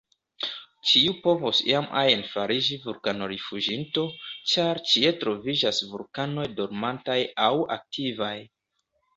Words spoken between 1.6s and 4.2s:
iam ajn fariĝi vulkano-rifuĝinto,